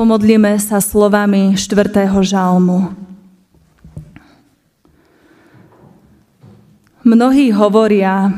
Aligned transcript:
Pomodlíme 0.00 0.56
sa 0.56 0.80
slovami 0.80 1.60
4. 1.60 1.92
žalmu. 2.24 2.96
Mnohí 7.04 7.52
hovoria, 7.52 8.32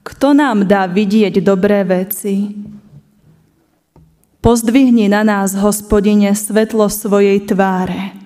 kto 0.00 0.32
nám 0.32 0.64
dá 0.64 0.88
vidieť 0.88 1.44
dobré 1.44 1.84
veci? 1.84 2.56
Pozdvihni 4.40 5.12
na 5.12 5.28
nás, 5.28 5.52
hospodine, 5.52 6.32
svetlo 6.32 6.88
svojej 6.88 7.36
tváre. 7.44 8.16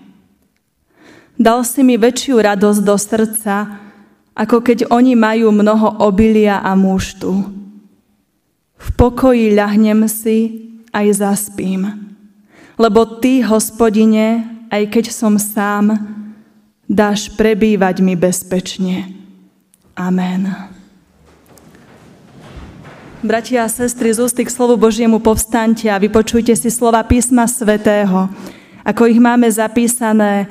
Dal 1.34 1.66
si 1.66 1.82
mi 1.82 1.98
väčšiu 1.98 2.38
radosť 2.38 2.80
do 2.86 2.94
srdca, 2.94 3.74
ako 4.38 4.62
keď 4.62 4.86
oni 4.94 5.18
majú 5.18 5.50
mnoho 5.50 5.98
obilia 5.98 6.62
a 6.62 6.78
múštu. 6.78 7.42
V 8.78 8.88
pokoji 8.94 9.50
ľahnem 9.58 10.06
si 10.06 10.62
aj 10.94 11.26
zaspím 11.26 12.07
lebo 12.78 13.04
Ty, 13.18 13.42
hospodine, 13.50 14.46
aj 14.70 14.86
keď 14.88 15.04
som 15.10 15.34
sám, 15.36 15.98
dáš 16.88 17.28
prebývať 17.34 18.00
mi 18.00 18.14
bezpečne. 18.14 19.12
Amen. 19.98 20.54
Bratia 23.18 23.66
a 23.66 23.68
sestry, 23.68 24.14
z 24.14 24.22
ústy 24.22 24.46
k 24.46 24.54
slovu 24.54 24.78
Božiemu 24.78 25.18
povstante 25.18 25.90
a 25.90 25.98
vypočujte 25.98 26.54
si 26.54 26.70
slova 26.70 27.02
písma 27.02 27.50
svätého, 27.50 28.30
ako 28.86 29.10
ich 29.10 29.18
máme 29.18 29.50
zapísané 29.50 30.46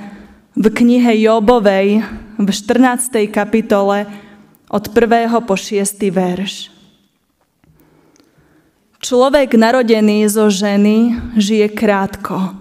v 0.52 0.68
knihe 0.68 1.16
Jobovej 1.24 2.04
v 2.36 2.50
14. 2.52 3.32
kapitole 3.32 4.04
od 4.68 4.84
1. 4.84 5.32
po 5.48 5.56
6. 5.56 5.80
verš. 6.12 6.77
Človek 8.98 9.54
narodený 9.54 10.26
zo 10.26 10.50
ženy 10.50 11.14
žije 11.38 11.70
krátko, 11.70 12.58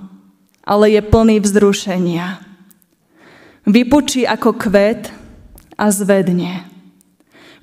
ale 0.61 0.93
je 0.93 1.01
plný 1.01 1.41
vzrušenia. 1.41 2.45
Vypučí 3.65 4.29
ako 4.29 4.53
kvet 4.53 5.11
a 5.81 5.89
zvedne. 5.89 6.69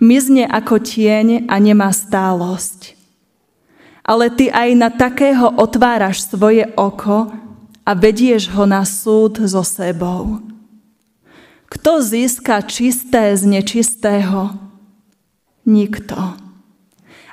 Mizne 0.02 0.50
ako 0.50 0.82
tieň 0.82 1.48
a 1.48 1.56
nemá 1.62 1.94
stálosť. 1.94 2.98
Ale 4.04 4.28
ty 4.34 4.52
aj 4.52 4.70
na 4.76 4.90
takého 4.92 5.54
otváraš 5.56 6.28
svoje 6.28 6.68
oko 6.76 7.32
a 7.88 7.92
vedieš 7.96 8.52
ho 8.52 8.68
na 8.68 8.84
súd 8.84 9.40
so 9.48 9.64
sebou. 9.64 10.44
Kto 11.72 12.04
získa 12.04 12.66
čisté 12.68 13.38
z 13.38 13.48
nečistého? 13.48 14.52
Nikto. 15.64 16.43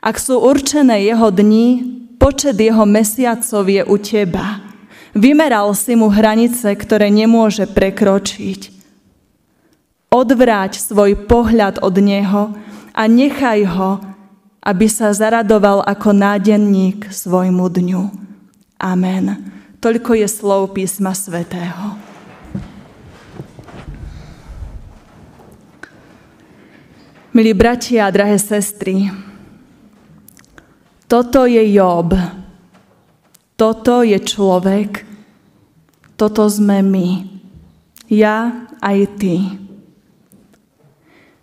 Ak 0.01 0.17
sú 0.17 0.41
určené 0.41 1.05
jeho 1.05 1.29
dni, 1.29 1.85
počet 2.17 2.57
jeho 2.57 2.89
mesiacov 2.89 3.69
je 3.69 3.83
u 3.85 3.97
teba. 4.01 4.65
Vymeral 5.13 5.77
si 5.77 5.93
mu 5.93 6.09
hranice, 6.09 6.73
ktoré 6.73 7.13
nemôže 7.13 7.69
prekročiť. 7.69 8.81
Odvráť 10.09 10.81
svoj 10.81 11.29
pohľad 11.29 11.85
od 11.85 11.95
neho 12.01 12.57
a 12.97 13.03
nechaj 13.05 13.61
ho, 13.77 14.01
aby 14.65 14.87
sa 14.89 15.13
zaradoval 15.13 15.85
ako 15.85 16.17
nádenník 16.17 17.13
svojmu 17.13 17.69
dňu. 17.69 18.05
Amen. 18.81 19.53
Toľko 19.85 20.17
je 20.17 20.29
slov 20.29 20.73
písma 20.73 21.13
svätého. 21.13 21.97
Milí 27.31 27.55
bratia 27.55 28.11
a 28.11 28.13
drahé 28.13 28.43
sestry, 28.43 29.07
toto 31.11 31.43
je 31.43 31.59
Job. 31.75 32.15
Toto 33.59 34.07
je 34.07 34.15
človek. 34.23 35.03
Toto 36.15 36.47
sme 36.47 36.87
my. 36.87 37.09
Ja 38.07 38.71
aj 38.79 38.99
ty. 39.19 39.43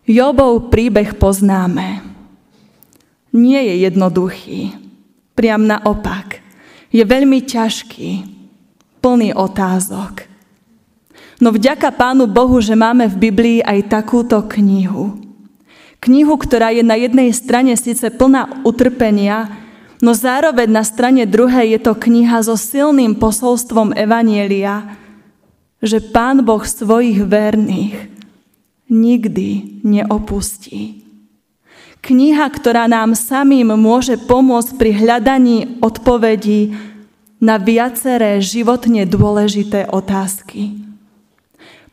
Jobov 0.08 0.72
príbeh 0.72 1.20
poznáme. 1.20 2.00
Nie 3.36 3.60
je 3.68 3.76
jednoduchý. 3.92 4.72
Priam 5.36 5.68
naopak. 5.68 6.40
Je 6.88 7.04
veľmi 7.04 7.44
ťažký. 7.44 8.24
Plný 9.04 9.36
otázok. 9.36 10.24
No 11.44 11.52
vďaka 11.52 11.92
Pánu 11.92 12.26
Bohu, 12.32 12.64
že 12.64 12.72
máme 12.72 13.12
v 13.12 13.30
Biblii 13.30 13.60
aj 13.60 13.92
takúto 13.92 14.48
knihu 14.48 15.27
Knihu, 16.08 16.40
ktorá 16.40 16.72
je 16.72 16.88
na 16.88 16.96
jednej 16.96 17.36
strane 17.36 17.76
síce 17.76 18.08
plná 18.08 18.64
utrpenia, 18.64 19.52
no 20.00 20.16
zároveň 20.16 20.72
na 20.72 20.88
strane 20.88 21.28
druhej 21.28 21.76
je 21.76 21.80
to 21.84 22.00
kniha 22.00 22.40
so 22.48 22.56
silným 22.56 23.20
posolstvom 23.20 23.92
Evanielia, 23.92 24.96
že 25.84 26.00
Pán 26.00 26.48
Boh 26.48 26.64
svojich 26.64 27.28
verných 27.28 28.08
nikdy 28.88 29.84
neopustí. 29.84 31.04
Kniha, 32.00 32.48
ktorá 32.56 32.88
nám 32.88 33.12
samým 33.12 33.76
môže 33.76 34.16
pomôcť 34.16 34.80
pri 34.80 34.96
hľadaní 34.96 35.84
odpovedí 35.84 36.72
na 37.44 37.60
viaceré 37.60 38.40
životne 38.40 39.04
dôležité 39.04 39.92
otázky. 39.92 40.87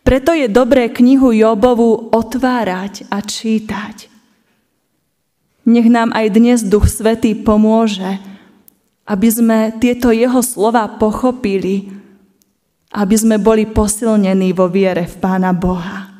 Preto 0.04 0.36
je 0.36 0.52
dobré 0.52 0.92
knihu 0.92 1.32
Jobovu 1.32 2.12
otvárať 2.12 3.08
a 3.08 3.24
čítať. 3.24 4.12
Nech 5.64 5.88
nám 5.88 6.12
aj 6.12 6.26
dnes 6.28 6.60
Duch 6.60 6.92
Svetý 6.92 7.32
pomôže, 7.32 8.20
aby 9.08 9.28
sme 9.32 9.72
tieto 9.80 10.12
jeho 10.12 10.44
slova 10.44 11.00
pochopili, 11.00 11.88
aby 12.92 13.16
sme 13.16 13.40
boli 13.40 13.64
posilnení 13.64 14.52
vo 14.52 14.68
viere 14.68 15.08
v 15.08 15.16
Pána 15.16 15.56
Boha. 15.56 16.12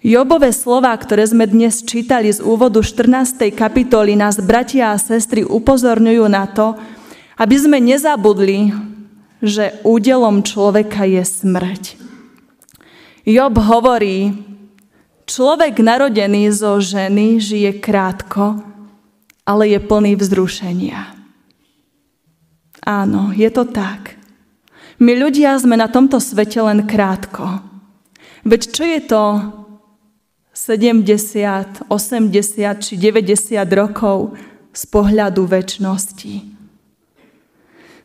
Jobové 0.00 0.56
slova, 0.56 0.96
ktoré 0.96 1.28
sme 1.28 1.44
dnes 1.44 1.84
čítali 1.84 2.32
z 2.32 2.40
úvodu 2.40 2.80
14. 2.80 3.52
kapitoly, 3.52 4.16
nás 4.16 4.40
bratia 4.40 4.96
a 4.96 4.96
sestry 4.96 5.44
upozorňujú 5.44 6.24
na 6.24 6.48
to, 6.48 6.72
aby 7.36 7.56
sme 7.60 7.76
nezabudli, 7.84 8.72
že 9.42 9.78
údelom 9.86 10.42
človeka 10.42 11.06
je 11.06 11.22
smrť. 11.22 11.84
Job 13.28 13.54
hovorí, 13.60 14.34
človek 15.28 15.78
narodený 15.84 16.50
zo 16.50 16.80
ženy 16.80 17.38
žije 17.38 17.78
krátko, 17.78 18.64
ale 19.44 19.68
je 19.68 19.78
plný 19.80 20.16
vzrušenia. 20.16 21.14
Áno, 22.88 23.36
je 23.36 23.50
to 23.52 23.68
tak. 23.68 24.16
My 24.98 25.14
ľudia 25.14 25.54
sme 25.60 25.78
na 25.78 25.86
tomto 25.86 26.18
svete 26.18 26.58
len 26.58 26.88
krátko. 26.88 27.62
Veď 28.42 28.60
čo 28.72 28.84
je 28.88 29.00
to 29.04 29.24
70, 30.56 31.86
80 31.86 32.82
či 32.82 32.92
90 32.98 33.62
rokov 33.76 34.34
z 34.74 34.82
pohľadu 34.90 35.46
väčšnosti? 35.46 36.57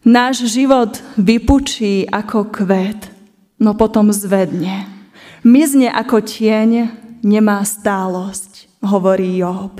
Náš 0.03 0.51
život 0.51 0.99
vypučí 1.15 2.03
ako 2.11 2.51
kvet, 2.51 3.07
no 3.55 3.71
potom 3.71 4.11
zvedne. 4.11 4.83
Mizne 5.47 5.87
ako 5.87 6.19
tieň, 6.19 6.91
nemá 7.23 7.63
stálosť, 7.63 8.67
hovorí 8.83 9.39
Job. 9.39 9.79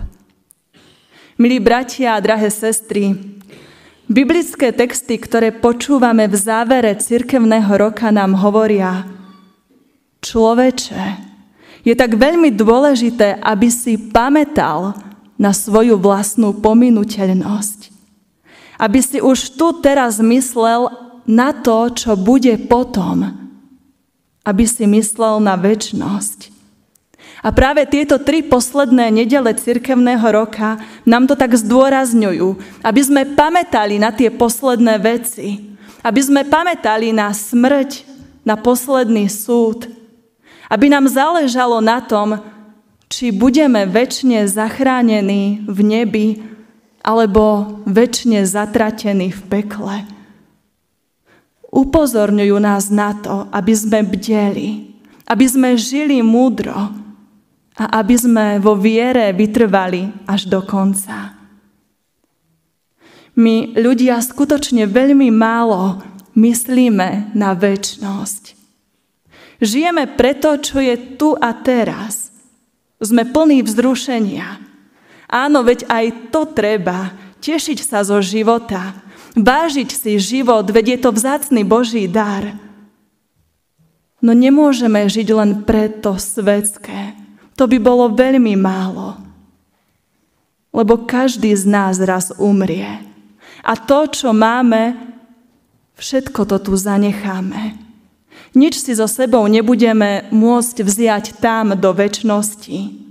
Milí 1.35 1.59
bratia 1.59 2.16
a 2.16 2.23
drahé 2.23 2.47
sestry, 2.47 3.19
biblické 4.07 4.72
texty, 4.72 5.19
ktoré 5.19 5.51
počúvame 5.51 6.31
v 6.31 6.39
závere 6.39 6.95
cirkevného 6.95 7.75
roka, 7.75 8.07
nám 8.07 8.39
hovoria, 8.39 9.03
človeče, 10.23 11.03
je 11.83 11.91
tak 12.00 12.16
veľmi 12.16 12.47
dôležité, 12.56 13.44
aby 13.44 13.67
si 13.67 14.00
pamätal 14.00 14.95
na 15.35 15.51
svoju 15.51 16.00
vlastnú 16.00 16.56
pominuteľnosť 16.63 17.93
aby 18.78 19.00
si 19.01 19.19
už 19.22 19.57
tu 19.57 19.78
teraz 19.81 20.17
myslel 20.19 20.89
na 21.27 21.56
to, 21.56 21.92
čo 21.94 22.19
bude 22.19 22.56
potom. 22.68 23.31
Aby 24.44 24.68
si 24.68 24.83
myslel 24.89 25.39
na 25.39 25.56
väčnosť. 25.56 26.51
A 27.44 27.51
práve 27.51 27.83
tieto 27.83 28.15
tri 28.24 28.39
posledné 28.39 29.12
nedele 29.12 29.51
cirkevného 29.51 30.24
roka 30.31 30.80
nám 31.03 31.27
to 31.27 31.36
tak 31.36 31.51
zdôrazňujú, 31.59 32.56
aby 32.80 33.01
sme 33.03 33.27
pamätali 33.36 34.00
na 34.00 34.15
tie 34.15 34.31
posledné 34.31 34.95
veci, 35.03 35.75
aby 36.00 36.21
sme 36.24 36.48
pamätali 36.48 37.12
na 37.12 37.36
smrť, 37.36 38.07
na 38.48 38.56
posledný 38.56 39.27
súd, 39.27 39.92
aby 40.71 40.88
nám 40.88 41.12
záležalo 41.12 41.83
na 41.83 42.00
tom, 42.00 42.39
či 43.12 43.36
budeme 43.36 43.83
väčšine 43.92 44.48
zachránení 44.48 45.68
v 45.68 45.80
nebi 45.83 46.27
alebo 47.03 47.77
väčšine 47.83 48.47
zatratení 48.47 49.29
v 49.35 49.41
pekle. 49.51 49.95
Upozorňujú 51.67 52.57
nás 52.63 52.88
na 52.88 53.11
to, 53.17 53.51
aby 53.51 53.73
sme 53.75 54.07
bdeli, 54.07 54.95
aby 55.27 55.45
sme 55.45 55.75
žili 55.75 56.23
múdro 56.23 56.73
a 57.75 57.83
aby 58.00 58.15
sme 58.15 58.45
vo 58.63 58.79
viere 58.79 59.33
vytrvali 59.35 60.25
až 60.29 60.47
do 60.47 60.63
konca. 60.63 61.35
My 63.33 63.73
ľudia 63.73 64.21
skutočne 64.21 64.85
veľmi 64.85 65.33
málo 65.33 66.05
myslíme 66.38 67.33
na 67.33 67.57
väčnosť. 67.57 68.53
Žijeme 69.57 70.13
preto, 70.13 70.53
čo 70.61 70.77
je 70.77 71.17
tu 71.17 71.33
a 71.33 71.50
teraz. 71.57 72.29
Sme 73.01 73.25
plní 73.25 73.65
vzrušenia. 73.65 74.62
Áno, 75.33 75.65
veď 75.65 75.89
aj 75.89 76.30
to 76.30 76.45
treba. 76.45 77.09
Tešiť 77.41 77.81
sa 77.81 78.06
zo 78.06 78.21
života. 78.21 79.01
Vážiť 79.33 79.89
si 79.89 80.21
život, 80.21 80.69
veď 80.69 80.85
je 80.94 81.00
to 81.01 81.09
vzácný 81.09 81.65
Boží 81.65 82.06
dar. 82.06 82.53
No 84.21 84.38
nemôžeme 84.38 85.09
žiť 85.09 85.27
len 85.33 85.51
preto 85.65 86.21
svetské. 86.21 87.18
To 87.57 87.65
by 87.65 87.81
bolo 87.81 88.13
veľmi 88.13 88.53
málo. 88.53 89.18
Lebo 90.69 91.09
každý 91.09 91.50
z 91.57 91.65
nás 91.65 91.97
raz 91.97 92.29
umrie. 92.38 93.01
A 93.65 93.74
to, 93.74 94.06
čo 94.06 94.38
máme, 94.38 94.94
všetko 95.97 96.45
to 96.45 96.57
tu 96.62 96.74
zanecháme. 96.77 97.74
Nič 98.53 98.86
si 98.86 98.94
so 98.94 99.09
sebou 99.09 99.50
nebudeme 99.50 100.29
môcť 100.29 100.77
vziať 100.86 101.25
tam 101.41 101.74
do 101.74 101.89
väčšnosti. 101.89 103.03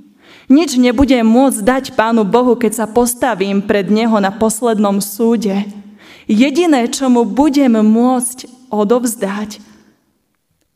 Nič 0.50 0.74
nebudem 0.74 1.22
môcť 1.22 1.60
dať 1.62 1.84
Pánu 1.94 2.26
Bohu, 2.26 2.58
keď 2.58 2.82
sa 2.82 2.86
postavím 2.90 3.62
pred 3.62 3.86
Neho 3.86 4.18
na 4.18 4.34
poslednom 4.34 4.98
súde. 4.98 5.54
Jediné, 6.26 6.90
čo 6.90 7.10
mu 7.10 7.22
budem 7.26 7.78
môcť 7.78 8.70
odovzdať, 8.70 9.62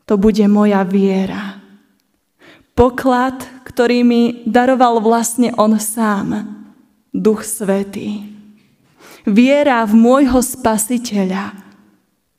to 0.07 0.15
bude 0.15 0.43
moja 0.47 0.87
viera. 0.87 1.59
Poklad, 2.77 3.43
ktorý 3.67 4.05
mi 4.07 4.23
daroval 4.47 5.01
vlastne 5.03 5.51
On 5.57 5.75
sám, 5.81 6.47
Duch 7.11 7.43
Svetý. 7.43 8.23
Viera 9.27 9.83
v 9.83 9.97
môjho 9.97 10.39
spasiteľa, 10.39 11.57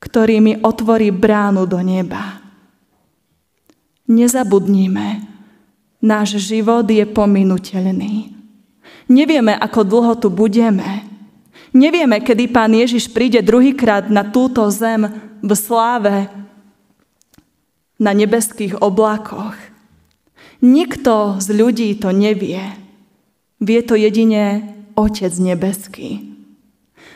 ktorý 0.00 0.40
mi 0.40 0.54
otvorí 0.62 1.12
bránu 1.12 1.68
do 1.68 1.82
neba. 1.84 2.40
Nezabudnime, 4.08 5.37
náš 6.02 6.38
život 6.38 6.86
je 6.86 7.04
pominuteľný. 7.04 8.34
Nevieme, 9.08 9.56
ako 9.56 9.80
dlho 9.84 10.14
tu 10.20 10.28
budeme. 10.28 11.04
Nevieme, 11.72 12.20
kedy 12.20 12.48
Pán 12.48 12.72
Ježiš 12.72 13.12
príde 13.12 13.40
druhýkrát 13.44 14.08
na 14.08 14.24
túto 14.24 14.64
zem 14.72 15.08
v 15.40 15.52
sláve 15.52 16.28
na 17.98 18.12
nebeských 18.14 18.78
oblakoch. 18.80 19.56
Nikto 20.64 21.38
z 21.38 21.48
ľudí 21.54 21.88
to 21.98 22.10
nevie. 22.12 22.62
Vie 23.58 23.80
to 23.82 23.98
jedine 23.98 24.74
Otec 24.94 25.34
nebeský 25.34 26.28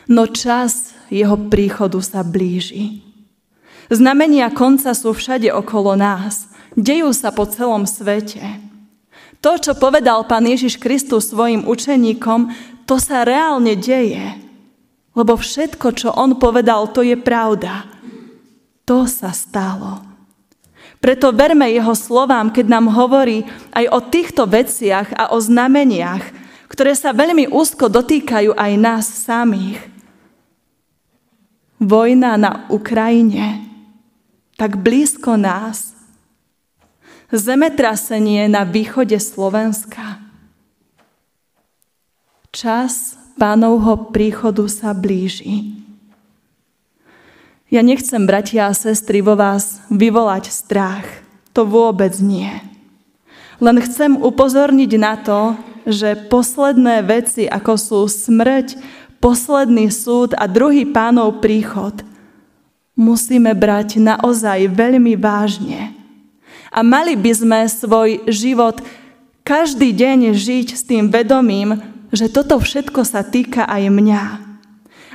no 0.08 0.26
čas 0.26 0.94
jeho 1.12 1.37
príchodu 1.37 2.00
sa 2.02 2.20
blíži. 2.26 3.05
Znamenia 3.93 4.49
konca 4.52 4.96
sú 4.96 5.12
všade 5.12 5.52
okolo 5.52 5.94
nás. 5.99 6.49
Dejú 6.73 7.12
sa 7.12 7.29
po 7.29 7.44
celom 7.44 7.84
svete. 7.84 8.40
To, 9.42 9.58
čo 9.58 9.74
povedal 9.74 10.22
pán 10.30 10.46
Ježiš 10.46 10.78
Kristus 10.78 11.34
svojim 11.34 11.66
učeníkom, 11.66 12.54
to 12.86 12.96
sa 13.02 13.26
reálne 13.26 13.74
deje. 13.74 14.38
Lebo 15.12 15.34
všetko, 15.34 15.86
čo 15.92 16.08
on 16.14 16.38
povedal, 16.38 16.88
to 16.94 17.02
je 17.02 17.18
pravda. 17.18 17.84
To 18.86 19.04
sa 19.10 19.34
stalo. 19.34 20.00
Preto 21.02 21.34
verme 21.34 21.66
jeho 21.74 21.98
slovám, 21.98 22.54
keď 22.54 22.66
nám 22.70 22.86
hovorí 22.94 23.42
aj 23.74 23.90
o 23.90 23.98
týchto 24.06 24.46
veciach 24.46 25.10
a 25.18 25.34
o 25.34 25.38
znameniach, 25.42 26.22
ktoré 26.70 26.94
sa 26.94 27.10
veľmi 27.10 27.50
úzko 27.50 27.90
dotýkajú 27.90 28.54
aj 28.54 28.72
nás 28.78 29.04
samých 29.10 29.92
vojna 31.82 32.38
na 32.38 32.52
Ukrajine, 32.70 33.66
tak 34.54 34.78
blízko 34.78 35.34
nás, 35.34 35.90
zemetrasenie 37.32 38.44
na 38.52 38.69
východe 38.69 39.17
Slovenska. 39.17 40.20
Čas 42.52 43.17
pánovho 43.40 44.12
príchodu 44.12 44.69
sa 44.69 44.93
blíži. 44.93 45.81
Ja 47.73 47.81
nechcem, 47.81 48.29
bratia 48.29 48.69
a 48.69 48.76
sestry, 48.76 49.25
vo 49.25 49.32
vás 49.32 49.81
vyvolať 49.88 50.52
strach. 50.52 51.08
To 51.56 51.64
vôbec 51.64 52.12
nie. 52.20 52.52
Len 53.64 53.81
chcem 53.81 54.20
upozorniť 54.20 54.93
na 55.00 55.17
to, 55.17 55.56
že 55.88 56.29
posledné 56.29 57.00
veci, 57.00 57.49
ako 57.49 57.73
sú 57.81 58.00
smrť, 58.12 58.76
posledný 59.25 59.88
súd 59.88 60.37
a 60.37 60.44
druhý 60.44 60.84
pánov 60.84 61.40
príchod 61.40 62.05
musíme 62.93 63.56
brať 63.56 64.05
naozaj 64.05 64.69
veľmi 64.69 65.17
vážne. 65.17 66.01
A 66.72 66.80
mali 66.80 67.12
by 67.14 67.32
sme 67.36 67.60
svoj 67.69 68.24
život 68.32 68.80
každý 69.44 69.92
deň 69.92 70.32
žiť 70.32 70.69
s 70.72 70.82
tým 70.88 71.12
vedomím, 71.12 71.76
že 72.14 72.32
toto 72.32 72.56
všetko 72.56 73.04
sa 73.04 73.20
týka 73.20 73.69
aj 73.69 73.92
mňa. 73.92 74.24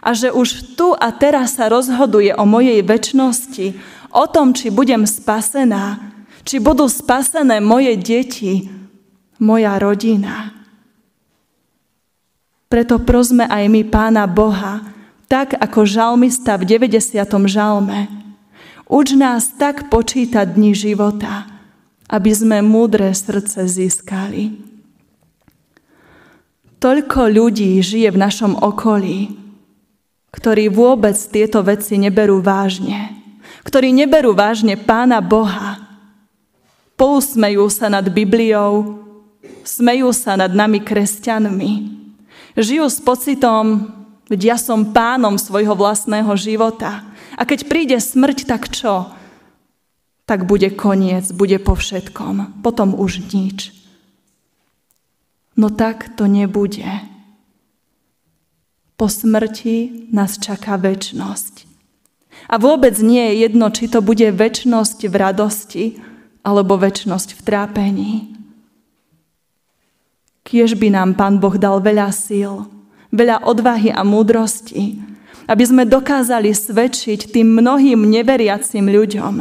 A 0.05 0.09
že 0.13 0.29
už 0.29 0.77
tu 0.77 0.93
a 0.93 1.09
teraz 1.09 1.57
sa 1.57 1.67
rozhoduje 1.67 2.29
o 2.37 2.45
mojej 2.45 2.85
väčšnosti, 2.85 3.73
o 4.13 4.25
tom, 4.29 4.53
či 4.53 4.69
budem 4.69 5.03
spasená, 5.09 5.99
či 6.45 6.61
budú 6.61 6.85
spasené 6.87 7.59
moje 7.59 7.97
deti, 7.97 8.69
moja 9.41 9.77
rodina. 9.81 10.53
Preto 12.67 12.99
prosme 12.99 13.47
aj 13.47 13.63
my 13.71 13.81
Pána 13.87 14.27
Boha, 14.27 14.83
tak 15.31 15.55
ako 15.55 15.87
žalmista 15.87 16.59
v 16.59 16.67
90. 16.67 17.23
žalme. 17.47 18.16
Uč 18.87 19.13
nás 19.13 19.51
tak 19.59 19.91
počítať 19.91 20.55
dni 20.55 20.71
života, 20.71 21.47
aby 22.07 22.31
sme 22.31 22.63
múdre 22.63 23.11
srdce 23.11 23.67
získali. 23.67 24.55
Toľko 26.79 27.19
ľudí 27.27 27.75
žije 27.83 28.15
v 28.15 28.21
našom 28.21 28.55
okolí, 28.55 29.35
ktorí 30.31 30.71
vôbec 30.71 31.17
tieto 31.17 31.59
veci 31.65 31.99
neberú 31.99 32.39
vážne, 32.39 33.11
ktorí 33.67 33.91
neberú 33.91 34.31
vážne 34.31 34.79
Pána 34.79 35.19
Boha. 35.19 35.83
Pousmejú 36.95 37.67
sa 37.67 37.91
nad 37.91 38.07
Bibliou, 38.07 39.03
smejú 39.67 40.15
sa 40.15 40.39
nad 40.39 40.53
nami 40.53 40.79
kresťanmi, 40.79 41.97
Žijú 42.57 42.89
s 42.89 42.97
pocitom, 43.05 43.93
veď 44.25 44.41
ja 44.49 44.57
som 44.57 44.89
pánom 44.89 45.37
svojho 45.37 45.77
vlastného 45.77 46.33
života. 46.33 47.05
A 47.37 47.45
keď 47.45 47.69
príde 47.69 47.97
smrť, 48.01 48.49
tak 48.49 48.73
čo? 48.73 49.13
Tak 50.25 50.49
bude 50.49 50.73
koniec, 50.73 51.29
bude 51.31 51.61
po 51.61 51.77
všetkom. 51.77 52.65
Potom 52.65 52.97
už 52.97 53.29
nič. 53.31 53.71
No 55.53 55.69
tak 55.69 56.17
to 56.17 56.25
nebude. 56.25 56.85
Po 58.97 59.05
smrti 59.05 60.09
nás 60.09 60.41
čaká 60.41 60.75
väčnosť. 60.81 61.69
A 62.49 62.57
vôbec 62.57 62.97
nie 63.01 63.33
je 63.33 63.45
jedno, 63.45 63.69
či 63.69 63.89
to 63.89 64.01
bude 64.01 64.25
väčnosť 64.25 65.09
v 65.09 65.15
radosti 65.15 65.85
alebo 66.41 66.77
väčnosť 66.81 67.29
v 67.37 67.41
trápení. 67.45 68.13
Kiež 70.45 70.79
by 70.79 70.93
nám 70.93 71.09
Pán 71.19 71.43
Boh 71.43 71.59
dal 71.59 71.83
veľa 71.83 72.09
síl, 72.13 72.65
veľa 73.11 73.43
odvahy 73.43 73.91
a 73.91 74.01
múdrosti, 74.07 75.01
aby 75.47 75.63
sme 75.63 75.87
dokázali 75.87 76.51
svedčiť 76.51 77.31
tým 77.31 77.55
mnohým 77.55 78.03
neveriacim 78.03 78.83
ľuďom, 78.83 79.35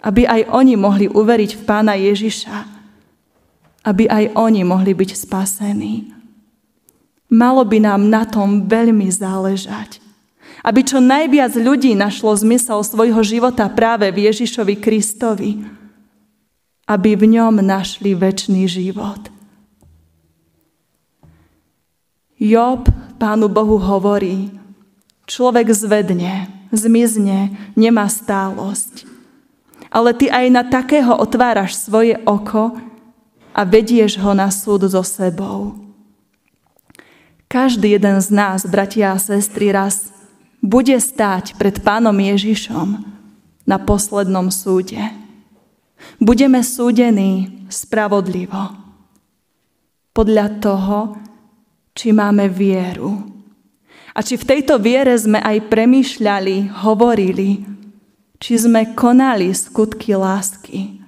aby 0.00 0.22
aj 0.24 0.48
oni 0.48 0.74
mohli 0.80 1.06
uveriť 1.06 1.60
v 1.60 1.62
Pána 1.68 1.94
Ježiša, 2.00 2.56
aby 3.84 4.08
aj 4.08 4.32
oni 4.32 4.64
mohli 4.64 4.96
byť 4.96 5.10
spasení. 5.12 6.16
Malo 7.30 7.62
by 7.62 7.78
nám 7.84 8.08
na 8.08 8.24
tom 8.24 8.66
veľmi 8.66 9.06
záležať, 9.12 10.00
aby 10.64 10.80
čo 10.82 10.98
najviac 10.98 11.54
ľudí 11.54 11.92
našlo 11.94 12.32
zmysel 12.34 12.80
svojho 12.80 13.20
života 13.20 13.68
práve 13.68 14.08
v 14.08 14.32
Ježišovi 14.32 14.74
Kristovi, 14.80 15.60
aby 16.88 17.14
v 17.14 17.38
ňom 17.38 17.62
našli 17.62 18.16
väčší 18.16 18.66
život. 18.66 19.30
Job 22.40 22.88
Pánu 23.20 23.52
Bohu 23.52 23.76
hovorí, 23.76 24.59
človek 25.30 25.70
zvedne, 25.70 26.50
zmizne, 26.74 27.54
nemá 27.78 28.10
stálosť. 28.10 29.06
Ale 29.90 30.10
ty 30.18 30.26
aj 30.26 30.46
na 30.50 30.66
takého 30.66 31.14
otváraš 31.14 31.78
svoje 31.78 32.18
oko 32.26 32.74
a 33.54 33.60
vedieš 33.62 34.18
ho 34.18 34.34
na 34.34 34.50
súd 34.50 34.90
so 34.90 35.06
sebou. 35.06 35.78
Každý 37.50 37.98
jeden 37.98 38.18
z 38.22 38.28
nás, 38.30 38.62
bratia 38.66 39.14
a 39.14 39.18
sestry, 39.18 39.74
raz 39.74 40.14
bude 40.62 40.94
stáť 40.94 41.58
pred 41.58 41.82
Pánom 41.82 42.14
Ježišom 42.14 43.02
na 43.66 43.76
poslednom 43.82 44.54
súde. 44.54 45.02
Budeme 46.22 46.62
súdení 46.62 47.66
spravodlivo. 47.66 48.70
Podľa 50.14 50.46
toho, 50.62 50.98
či 51.94 52.14
máme 52.14 52.46
vieru. 52.46 53.39
A 54.20 54.24
či 54.24 54.36
v 54.36 54.44
tejto 54.44 54.76
viere 54.76 55.16
sme 55.16 55.40
aj 55.40 55.72
premýšľali, 55.72 56.84
hovorili, 56.84 57.64
či 58.36 58.60
sme 58.60 58.92
konali 58.92 59.48
skutky 59.48 60.12
lásky. 60.12 61.00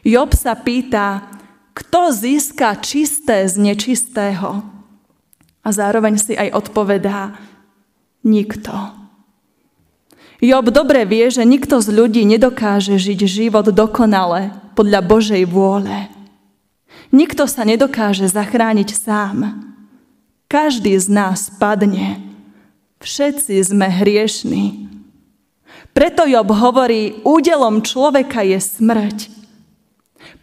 Job 0.00 0.32
sa 0.32 0.56
pýta, 0.56 1.28
kto 1.76 2.08
získa 2.08 2.72
čisté 2.80 3.44
z 3.44 3.60
nečistého? 3.60 4.64
A 5.60 5.68
zároveň 5.68 6.16
si 6.16 6.32
aj 6.40 6.56
odpovedá, 6.56 7.36
nikto. 8.24 8.72
Job 10.40 10.72
dobre 10.72 11.04
vie, 11.04 11.28
že 11.28 11.44
nikto 11.44 11.84
z 11.84 11.92
ľudí 11.92 12.24
nedokáže 12.24 12.96
žiť 12.96 13.28
život 13.28 13.68
dokonale 13.68 14.56
podľa 14.72 15.04
Božej 15.04 15.44
vôle. 15.44 16.08
Nikto 17.12 17.44
sa 17.44 17.68
nedokáže 17.68 18.24
zachrániť 18.24 18.96
sám. 18.96 19.67
Každý 20.48 20.96
z 20.96 21.12
nás 21.12 21.52
padne. 21.60 22.24
Všetci 23.04 23.60
sme 23.60 23.84
hriešní. 23.84 24.88
Preto 25.92 26.24
Job 26.24 26.48
hovorí, 26.48 27.20
údelom 27.20 27.84
človeka 27.84 28.40
je 28.40 28.56
smrť. 28.56 29.28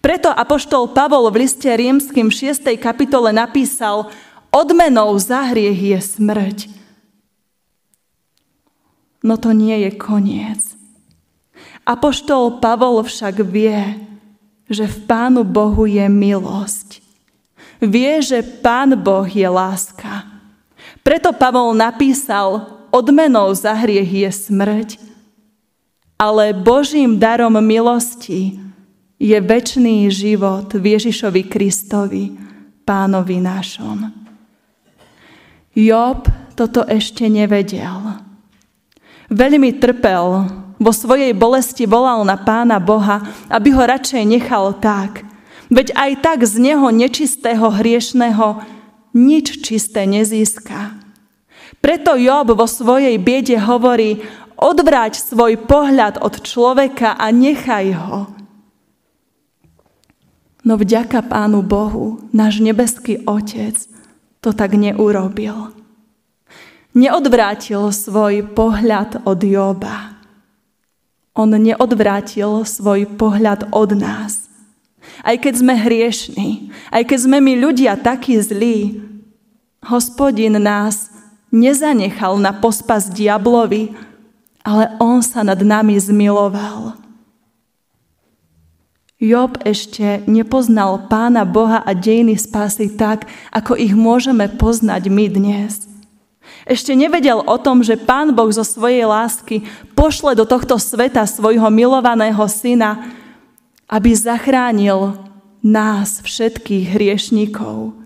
Preto 0.05 0.29
apoštol 0.29 0.93
Pavol 0.93 1.33
v 1.33 1.49
liste 1.49 1.65
rímským 1.65 2.29
6. 2.29 2.69
kapitole 2.77 3.33
napísal, 3.33 4.13
odmenou 4.53 5.17
za 5.17 5.49
hriech 5.49 5.97
je 5.97 5.99
smrť. 6.21 6.57
No 9.25 9.41
to 9.41 9.57
nie 9.57 9.89
je 9.89 9.91
koniec. 9.97 10.61
Apoštol 11.81 12.61
Pavol 12.61 13.01
však 13.01 13.41
vie, 13.41 14.05
že 14.69 14.85
v 14.85 14.97
Pánu 15.09 15.41
Bohu 15.41 15.89
je 15.89 16.05
milosť. 16.05 17.04
Vie, 17.83 18.21
že 18.23 18.39
Pán 18.41 18.95
Boh 18.95 19.27
je 19.27 19.47
láska. 19.47 20.23
Preto 21.03 21.35
Pavol 21.35 21.75
napísal, 21.75 22.65
odmenou 22.89 23.51
za 23.51 23.75
hriech 23.75 24.11
je 24.25 24.31
smrť, 24.31 24.89
ale 26.15 26.55
Božím 26.55 27.19
darom 27.19 27.59
milosti 27.59 28.57
je 29.19 29.35
väčší 29.35 30.07
život 30.07 30.71
v 30.71 30.95
Ježišovi 30.95 31.41
Kristovi, 31.51 32.31
pánovi 32.87 33.37
našom. 33.43 34.11
Job 35.75 36.31
toto 36.55 36.87
ešte 36.87 37.27
nevedel. 37.27 38.23
Veľmi 39.27 39.75
trpel, 39.75 40.47
vo 40.79 40.91
svojej 40.91 41.35
bolesti 41.35 41.83
volal 41.83 42.23
na 42.23 42.39
pána 42.39 42.79
Boha, 42.79 43.25
aby 43.51 43.75
ho 43.75 43.83
radšej 43.83 44.23
nechal 44.23 44.71
tak. 44.79 45.24
Veď 45.73 45.97
aj 45.97 46.11
tak 46.21 46.39
z 46.45 46.61
neho 46.61 46.87
nečistého 46.93 47.67
hriešného 47.73 48.61
nič 49.15 49.65
čisté 49.65 50.05
nezíska. 50.05 50.97
Preto 51.81 52.17
Job 52.17 52.53
vo 52.53 52.67
svojej 52.69 53.17
biede 53.17 53.57
hovorí, 53.57 54.21
odvráť 54.55 55.19
svoj 55.19 55.59
pohľad 55.65 56.21
od 56.21 56.41
človeka 56.41 57.17
a 57.17 57.29
nechaj 57.29 57.87
ho. 57.93 58.19
No 60.65 60.81
vďaka 60.81 61.21
Pánu 61.25 61.61
Bohu, 61.61 62.25
náš 62.33 62.61
nebeský 62.61 63.21
Otec 63.25 63.77
to 64.41 64.53
tak 64.53 64.73
neurobil 64.77 65.75
neodvrátil 66.95 67.91
svoj 67.91 68.55
pohľad 68.55 69.27
od 69.27 69.39
Joba. 69.43 70.15
On 71.35 71.51
neodvrátil 71.51 72.63
svoj 72.63 73.11
pohľad 73.19 73.75
od 73.75 73.99
nás. 73.99 74.44
Aj 75.21 75.35
keď 75.37 75.53
sme 75.63 75.73
hriešní, 75.77 76.73
aj 76.91 77.03
keď 77.07 77.19
sme 77.23 77.37
my 77.39 77.53
ľudia 77.59 77.95
takí 77.95 78.35
zlí, 78.41 78.99
hospodin 79.85 80.57
nás 80.59 81.13
nezanechal 81.53 82.35
na 82.41 82.51
pospas 82.51 83.07
diablovi, 83.07 83.95
ale 84.65 84.97
on 84.97 85.21
sa 85.21 85.45
nad 85.45 85.61
nami 85.61 85.95
zmiloval. 85.95 86.97
Job 89.15 89.55
ešte 89.63 90.27
nepoznal 90.27 91.07
Pána 91.07 91.47
Boha 91.47 91.79
a 91.79 91.95
dejiny 91.95 92.35
spásy 92.35 92.91
tak, 92.99 93.23
ako 93.47 93.79
ich 93.79 93.95
môžeme 93.95 94.51
poznať 94.51 95.07
my 95.07 95.25
dnes. 95.31 95.87
Ešte 96.67 96.97
nevedel 96.97 97.39
o 97.45 97.57
tom, 97.61 97.79
že 97.85 97.95
Pán 97.95 98.35
Boh 98.35 98.49
zo 98.51 98.65
svojej 98.65 99.07
lásky 99.07 99.63
pošle 99.95 100.35
do 100.35 100.43
tohto 100.43 100.75
sveta 100.75 101.23
svojho 101.23 101.69
milovaného 101.71 102.41
syna, 102.49 103.05
aby 103.89 104.11
zachránil 104.15 105.17
nás, 105.65 106.21
všetkých 106.21 106.93
hriešníkov. 106.93 107.97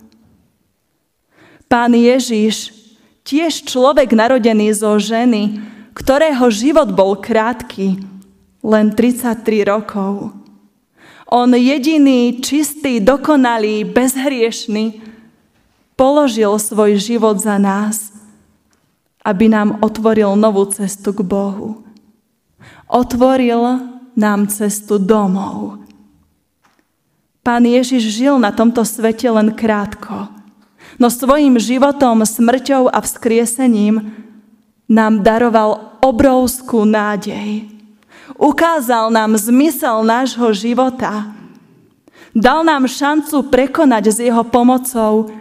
Pán 1.70 1.92
Ježiš, 1.94 2.72
tiež 3.28 3.68
človek 3.68 4.16
narodený 4.16 4.74
zo 4.74 4.96
ženy, 4.98 5.60
ktorého 5.94 6.48
život 6.50 6.90
bol 6.96 7.20
krátky, 7.20 8.00
len 8.64 8.92
33 8.96 9.70
rokov. 9.70 10.34
On 11.30 11.50
jediný, 11.54 12.42
čistý, 12.42 12.98
dokonalý, 12.98 13.86
bezhriešný, 13.86 15.04
položil 15.94 16.58
svoj 16.58 16.98
život 16.98 17.38
za 17.38 17.62
nás 17.62 18.10
aby 19.30 19.52
nám 19.52 19.84
otvoril 19.84 20.34
novú 20.40 20.66
cestu 20.72 21.12
k 21.12 21.22
Bohu. 21.22 21.84
Otvoril 22.88 23.86
nám 24.20 24.52
cestu 24.52 25.00
domov. 25.00 25.80
Pán 27.40 27.64
Ježiš 27.64 28.04
žil 28.12 28.36
na 28.36 28.52
tomto 28.52 28.84
svete 28.84 29.32
len 29.32 29.56
krátko, 29.56 30.28
no 31.00 31.08
svojim 31.08 31.56
životom, 31.56 32.28
smrťou 32.28 32.92
a 32.92 33.00
vzkriesením 33.00 34.12
nám 34.92 35.24
daroval 35.24 35.98
obrovskú 36.04 36.84
nádej. 36.84 37.72
Ukázal 38.36 39.10
nám 39.10 39.40
zmysel 39.40 40.04
nášho 40.04 40.52
života. 40.52 41.32
Dal 42.36 42.62
nám 42.62 42.86
šancu 42.86 43.50
prekonať 43.50 44.04
s 44.14 44.18
jeho 44.22 44.46
pomocou 44.46 45.34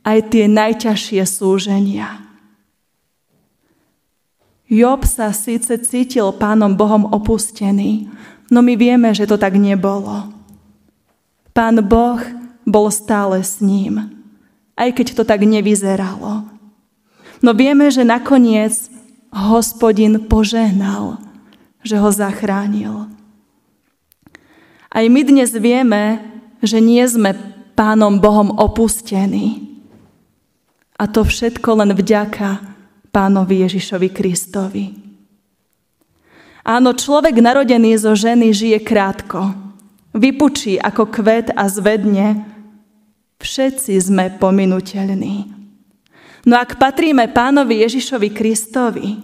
aj 0.00 0.18
tie 0.32 0.48
najťažšie 0.48 1.20
súženia. 1.28 2.23
Job 4.74 5.06
sa 5.06 5.30
síce 5.30 5.70
cítil 5.86 6.34
pánom 6.34 6.74
Bohom 6.74 7.06
opustený, 7.14 8.10
no 8.50 8.58
my 8.58 8.74
vieme, 8.74 9.14
že 9.14 9.22
to 9.22 9.38
tak 9.38 9.54
nebolo. 9.54 10.34
Pán 11.54 11.78
Boh 11.86 12.18
bol 12.66 12.90
stále 12.90 13.38
s 13.46 13.62
ním, 13.62 14.10
aj 14.74 14.98
keď 14.98 15.06
to 15.14 15.22
tak 15.22 15.46
nevyzeralo. 15.46 16.50
No 17.38 17.50
vieme, 17.54 17.86
že 17.94 18.02
nakoniec 18.02 18.90
hospodin 19.30 20.26
požehnal, 20.26 21.22
že 21.86 21.94
ho 21.94 22.10
zachránil. 22.10 23.06
Aj 24.90 25.04
my 25.06 25.20
dnes 25.22 25.54
vieme, 25.54 26.18
že 26.58 26.82
nie 26.82 27.06
sme 27.06 27.38
pánom 27.78 28.18
Bohom 28.18 28.50
opustení. 28.58 29.78
A 30.98 31.06
to 31.06 31.22
všetko 31.22 31.78
len 31.78 31.94
vďaka 31.94 32.73
pánovi 33.14 33.62
Ježišovi 33.62 34.10
Kristovi. 34.10 34.84
Áno, 36.66 36.90
človek 36.90 37.38
narodený 37.38 37.94
zo 37.94 38.18
ženy 38.18 38.50
žije 38.50 38.82
krátko. 38.82 39.54
Vypučí 40.10 40.82
ako 40.82 41.06
kvet 41.06 41.54
a 41.54 41.70
zvedne. 41.70 42.42
Všetci 43.38 43.94
sme 44.02 44.34
pominuteľní. 44.34 45.54
No 46.48 46.58
ak 46.58 46.80
patríme 46.80 47.30
pánovi 47.30 47.86
Ježišovi 47.86 48.28
Kristovi, 48.34 49.20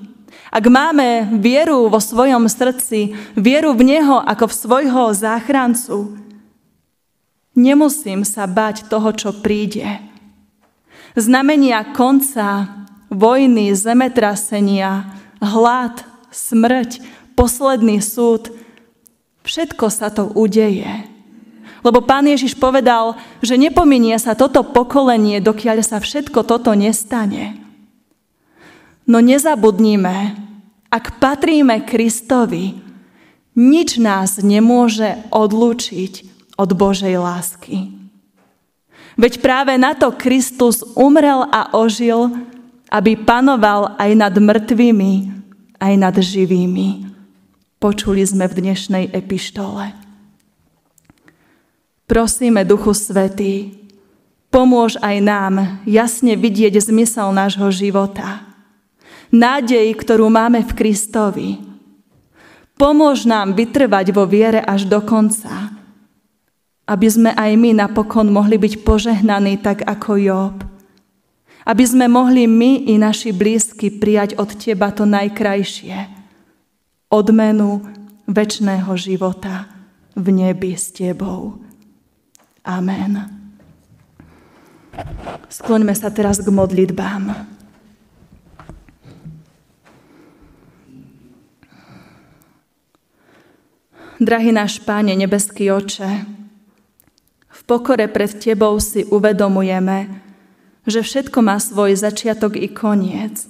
ak 0.50 0.64
máme 0.66 1.38
vieru 1.38 1.86
vo 1.88 2.00
svojom 2.02 2.46
srdci, 2.50 3.14
vieru 3.38 3.72
v 3.72 3.96
Neho 3.96 4.18
ako 4.20 4.50
v 4.50 4.54
svojho 4.54 5.02
záchrancu, 5.14 6.16
nemusím 7.54 8.26
sa 8.26 8.44
bať 8.50 8.90
toho, 8.90 9.14
čo 9.14 9.30
príde. 9.36 9.86
Znamenia 11.14 11.94
konca 11.94 12.80
vojny, 13.10 13.74
zemetrasenia, 13.74 15.10
hlad, 15.42 16.06
smrť, 16.30 17.02
posledný 17.34 17.98
súd, 17.98 18.54
všetko 19.42 19.86
sa 19.90 20.08
to 20.08 20.30
udeje. 20.32 21.10
Lebo 21.80 22.04
pán 22.04 22.28
Ježiš 22.28 22.54
povedal, 22.60 23.16
že 23.40 23.56
nepominie 23.56 24.14
sa 24.20 24.36
toto 24.36 24.62
pokolenie, 24.62 25.40
dokiaľ 25.40 25.80
sa 25.80 25.98
všetko 25.98 26.44
toto 26.44 26.76
nestane. 26.76 27.56
No 29.08 29.18
nezabudnime, 29.18 30.36
ak 30.92 31.18
patríme 31.18 31.82
Kristovi, 31.82 32.78
nič 33.56 33.98
nás 33.98 34.38
nemôže 34.44 35.18
odlúčiť 35.32 36.28
od 36.60 36.70
Božej 36.76 37.16
lásky. 37.18 37.96
Veď 39.18 39.42
práve 39.42 39.74
na 39.80 39.96
to 39.96 40.12
Kristus 40.14 40.84
umrel 40.94 41.48
a 41.48 41.74
ožil, 41.74 42.30
aby 42.90 43.16
panoval 43.16 43.94
aj 43.96 44.10
nad 44.18 44.34
mŕtvými, 44.34 45.12
aj 45.78 45.94
nad 45.96 46.14
živými. 46.18 47.06
Počuli 47.80 48.26
sme 48.26 48.50
v 48.50 48.54
dnešnej 48.60 49.14
epištole. 49.14 49.94
Prosíme, 52.04 52.66
Duchu 52.66 52.92
Svetý, 52.92 53.80
Pomôž 54.50 54.98
aj 54.98 55.16
nám 55.22 55.54
jasne 55.86 56.34
vidieť 56.34 56.74
zmysel 56.82 57.30
nášho 57.30 57.70
života. 57.70 58.42
Nádej, 59.30 59.94
ktorú 59.94 60.26
máme 60.26 60.66
v 60.66 60.74
Kristovi. 60.74 61.50
Pomôž 62.74 63.30
nám 63.30 63.54
vytrvať 63.54 64.10
vo 64.10 64.26
viere 64.26 64.58
až 64.58 64.90
do 64.90 64.98
konca, 65.06 65.70
aby 66.82 67.06
sme 67.06 67.30
aj 67.30 67.50
my 67.54 67.78
napokon 67.78 68.26
mohli 68.26 68.58
byť 68.58 68.82
požehnaní 68.82 69.62
tak 69.62 69.86
ako 69.86 70.18
Job. 70.18 70.69
Aby 71.68 71.84
sme 71.84 72.06
mohli 72.08 72.48
my 72.48 72.88
i 72.88 72.96
naši 72.96 73.36
blízky 73.36 73.92
prijať 73.92 74.40
od 74.40 74.56
Teba 74.56 74.92
to 74.92 75.04
najkrajšie. 75.04 76.08
Odmenu 77.10 77.84
väčšného 78.30 78.92
života 78.96 79.68
v 80.14 80.26
nebi 80.30 80.72
s 80.78 80.94
Tebou. 80.94 81.58
Amen. 82.64 83.40
Skloňme 85.50 85.94
sa 85.96 86.12
teraz 86.12 86.38
k 86.42 86.48
modlitbám. 86.52 87.48
Drahý 94.20 94.52
náš 94.52 94.84
Páne, 94.84 95.16
nebeský 95.16 95.72
oče, 95.72 96.28
v 97.48 97.60
pokore 97.64 98.04
pred 98.04 98.28
Tebou 98.36 98.76
si 98.76 99.00
uvedomujeme, 99.08 100.29
že 100.88 101.04
všetko 101.04 101.38
má 101.44 101.60
svoj 101.60 101.96
začiatok 101.96 102.56
i 102.56 102.68
koniec, 102.70 103.44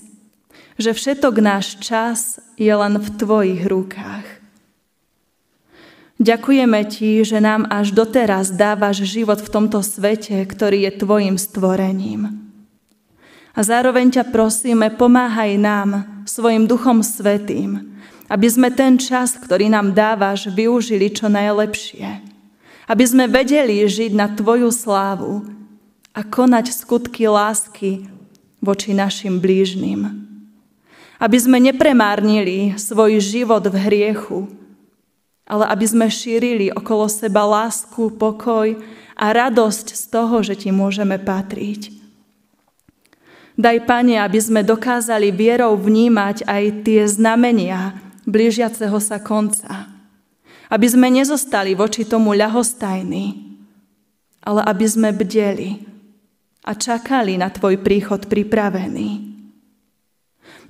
že 0.81 0.97
všetok 0.97 1.35
náš 1.39 1.79
čas 1.79 2.41
je 2.57 2.73
len 2.73 2.97
v 2.97 3.09
Tvojich 3.21 3.63
rukách. 3.69 4.27
Ďakujeme 6.21 6.81
Ti, 6.85 7.25
že 7.25 7.41
nám 7.41 7.65
až 7.73 7.97
doteraz 7.97 8.53
dávaš 8.53 9.09
život 9.09 9.41
v 9.41 9.49
tomto 9.49 9.81
svete, 9.81 10.45
ktorý 10.45 10.89
je 10.89 10.93
Tvojim 11.01 11.37
stvorením. 11.41 12.51
A 13.57 13.61
zároveň 13.61 14.21
ťa 14.21 14.29
prosíme, 14.29 14.93
pomáhaj 14.95 15.57
nám 15.57 16.07
svojim 16.29 16.69
Duchom 16.69 17.01
Svetým, 17.01 17.97
aby 18.31 18.47
sme 18.47 18.71
ten 18.71 18.95
čas, 19.01 19.35
ktorý 19.35 19.73
nám 19.73 19.97
dávaš, 19.97 20.47
využili 20.53 21.11
čo 21.11 21.27
najlepšie. 21.27 22.23
Aby 22.87 23.05
sme 23.05 23.25
vedeli 23.27 23.83
žiť 23.85 24.13
na 24.15 24.31
Tvoju 24.31 24.71
slávu 24.71 25.60
a 26.11 26.21
konať 26.26 26.75
skutky 26.75 27.31
lásky 27.31 28.11
voči 28.59 28.93
našim 28.93 29.38
blížnym. 29.38 30.26
Aby 31.21 31.38
sme 31.38 31.59
nepremárnili 31.61 32.75
svoj 32.81 33.21
život 33.21 33.64
v 33.69 33.76
hriechu, 33.76 34.49
ale 35.45 35.67
aby 35.67 35.87
sme 35.87 36.07
šírili 36.07 36.71
okolo 36.71 37.11
seba 37.11 37.45
lásku, 37.45 38.14
pokoj 38.14 38.79
a 39.19 39.25
radosť 39.35 39.87
z 39.93 40.05
toho, 40.09 40.40
že 40.40 40.55
Ti 40.57 40.71
môžeme 40.71 41.19
patriť. 41.19 41.93
Daj, 43.61 43.85
Pane, 43.85 44.17
aby 44.17 44.40
sme 44.40 44.64
dokázali 44.64 45.29
vierou 45.35 45.76
vnímať 45.76 46.49
aj 46.49 46.64
tie 46.87 47.05
znamenia, 47.05 47.93
blížiaceho 48.25 48.97
sa 49.02 49.21
konca. 49.21 49.90
Aby 50.73 50.87
sme 50.88 51.12
nezostali 51.12 51.76
voči 51.76 52.07
tomu 52.09 52.33
ľahostajní, 52.33 53.26
ale 54.40 54.61
aby 54.64 54.87
sme 54.88 55.11
bdeli 55.12 55.90
a 56.64 56.76
čakali 56.76 57.40
na 57.40 57.49
Tvoj 57.49 57.81
príchod 57.81 58.29
pripravený. 58.29 59.31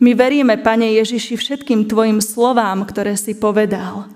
My 0.00 0.16
veríme, 0.16 0.56
Pane 0.56 0.96
Ježiši, 0.96 1.36
všetkým 1.36 1.84
Tvojim 1.84 2.24
slovám, 2.24 2.88
ktoré 2.88 3.20
si 3.20 3.36
povedal. 3.36 4.08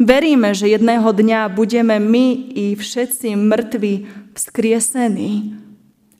Veríme, 0.00 0.56
že 0.56 0.72
jedného 0.72 1.12
dňa 1.12 1.52
budeme 1.52 2.00
my 2.00 2.56
i 2.56 2.72
všetci 2.72 3.36
mŕtvi 3.36 4.08
vzkriesení 4.32 5.60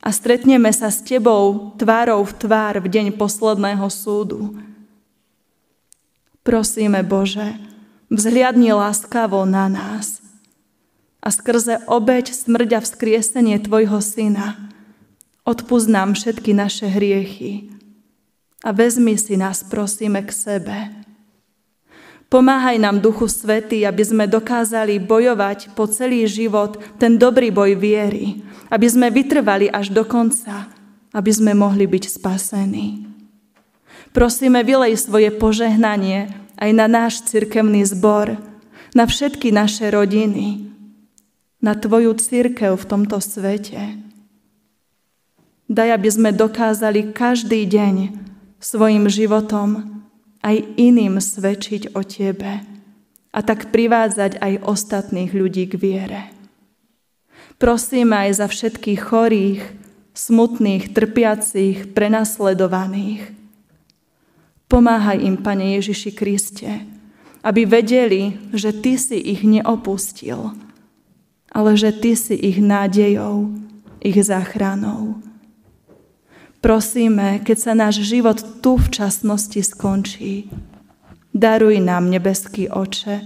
a 0.05 0.13
stretneme 0.13 0.69
sa 0.69 0.93
s 0.93 1.01
Tebou 1.01 1.73
tvárou 1.81 2.21
v 2.29 2.33
tvár 2.37 2.85
v 2.85 2.93
deň 2.93 3.07
posledného 3.17 3.89
súdu. 3.89 4.61
Prosíme, 6.45 7.01
Bože, 7.01 7.57
vzhliadni 8.13 8.77
láskavo 8.77 9.49
na 9.49 9.73
nás 9.73 10.21
a 11.25 11.33
skrze 11.33 11.81
obeď, 11.89 12.37
smrť 12.37 12.71
a 12.77 12.81
vzkriesenie 12.85 13.57
Tvojho 13.65 14.05
Syna 14.05 14.70
odpúsť 15.51 15.89
nám 15.91 16.15
všetky 16.15 16.55
naše 16.55 16.87
hriechy 16.87 17.71
a 18.63 18.71
vezmi 18.71 19.19
si 19.19 19.35
nás, 19.35 19.67
prosíme, 19.67 20.23
k 20.23 20.31
sebe. 20.31 20.79
Pomáhaj 22.31 22.79
nám, 22.79 23.03
Duchu 23.03 23.27
Svetý, 23.27 23.83
aby 23.83 24.07
sme 24.07 24.25
dokázali 24.31 25.03
bojovať 25.03 25.75
po 25.75 25.91
celý 25.91 26.31
život 26.31 26.79
ten 27.03 27.19
dobrý 27.19 27.51
boj 27.51 27.75
viery, 27.75 28.47
aby 28.71 28.87
sme 28.87 29.11
vytrvali 29.11 29.67
až 29.67 29.91
do 29.91 30.07
konca, 30.07 30.71
aby 31.11 31.31
sme 31.35 31.59
mohli 31.59 31.91
byť 31.91 32.05
spasení. 32.07 33.11
Prosíme, 34.15 34.63
vylej 34.63 34.95
svoje 34.95 35.35
požehnanie 35.35 36.31
aj 36.55 36.71
na 36.71 36.87
náš 36.87 37.27
cirkevný 37.27 37.83
zbor, 37.83 38.39
na 38.95 39.11
všetky 39.11 39.51
naše 39.51 39.91
rodiny, 39.91 40.71
na 41.59 41.75
Tvoju 41.75 42.15
církev 42.15 42.79
v 42.79 42.85
tomto 42.87 43.19
svete. 43.19 44.10
Daj, 45.71 45.89
aby 45.95 46.11
sme 46.11 46.31
dokázali 46.35 47.15
každý 47.15 47.63
deň 47.63 48.11
svojim 48.59 49.07
životom 49.07 50.03
aj 50.43 50.67
iným 50.75 51.23
svedčiť 51.23 51.95
o 51.95 52.03
Tebe 52.03 52.67
a 53.31 53.39
tak 53.39 53.71
privádzať 53.71 54.43
aj 54.43 54.67
ostatných 54.67 55.31
ľudí 55.31 55.71
k 55.71 55.79
viere. 55.79 56.23
Prosíme 57.63 58.27
aj 58.27 58.43
za 58.43 58.47
všetkých 58.51 58.99
chorých, 58.99 59.63
smutných, 60.11 60.91
trpiacich, 60.91 61.95
prenasledovaných, 61.95 63.41
Pomáhaj 64.71 65.19
im, 65.19 65.35
Pane 65.35 65.83
Ježiši 65.83 66.15
Kriste, 66.15 66.71
aby 67.43 67.67
vedeli, 67.67 68.39
že 68.55 68.71
Ty 68.71 68.95
si 69.03 69.19
ich 69.19 69.43
neopustil, 69.43 70.55
ale 71.51 71.75
že 71.75 71.91
Ty 71.91 72.15
si 72.15 72.39
ich 72.39 72.63
nádejou, 72.63 73.51
ich 73.99 74.15
záchranou. 74.23 75.19
Prosíme, 76.61 77.41
keď 77.41 77.57
sa 77.57 77.73
náš 77.73 78.05
život 78.05 78.37
tu 78.61 78.77
v 78.77 78.87
časnosti 78.93 79.65
skončí, 79.65 80.53
daruj 81.33 81.81
nám, 81.81 82.13
nebeský 82.13 82.69
oče, 82.69 83.25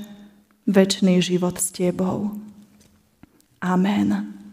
väčší 0.70 1.18
život 1.18 1.59
s 1.59 1.75
Tebou. 1.75 2.31
Amen. 3.59 4.43